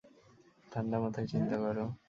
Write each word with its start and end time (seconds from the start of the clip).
ঠান্ডা 0.71 0.97
মাথায় 0.99 1.27
চিন্তা 1.27 1.55
করো। 1.57 1.85